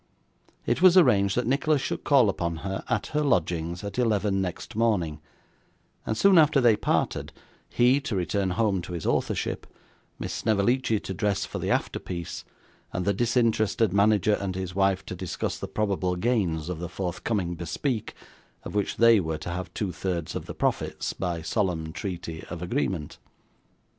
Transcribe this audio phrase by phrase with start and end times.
[0.65, 4.75] It was arranged that Nicholas should call upon her, at her lodgings, at eleven next
[4.75, 5.21] morning,
[6.07, 7.31] and soon after they parted:
[7.69, 9.67] he to return home to his authorship:
[10.17, 12.43] Miss Snevellicci to dress for the after piece:
[12.91, 17.53] and the disinterested manager and his wife to discuss the probable gains of the forthcoming
[17.53, 18.15] bespeak,
[18.63, 22.63] of which they were to have two thirds of the profits by solemn treaty of
[22.63, 23.19] agreement.